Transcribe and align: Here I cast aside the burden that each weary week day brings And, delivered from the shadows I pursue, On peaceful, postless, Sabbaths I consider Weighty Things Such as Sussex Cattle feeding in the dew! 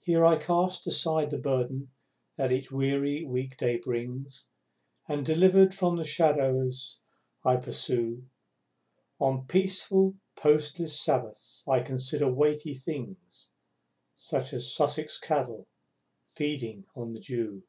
Here 0.00 0.24
I 0.24 0.38
cast 0.38 0.86
aside 0.86 1.30
the 1.30 1.36
burden 1.36 1.90
that 2.38 2.50
each 2.50 2.72
weary 2.72 3.22
week 3.22 3.58
day 3.58 3.76
brings 3.76 4.46
And, 5.08 5.26
delivered 5.26 5.74
from 5.74 5.96
the 5.96 6.04
shadows 6.04 7.00
I 7.44 7.56
pursue, 7.56 8.30
On 9.20 9.46
peaceful, 9.46 10.16
postless, 10.36 10.98
Sabbaths 10.98 11.62
I 11.68 11.80
consider 11.80 12.32
Weighty 12.32 12.72
Things 12.72 13.50
Such 14.14 14.54
as 14.54 14.72
Sussex 14.72 15.20
Cattle 15.20 15.68
feeding 16.30 16.86
in 16.96 17.12
the 17.12 17.20
dew! 17.20 17.62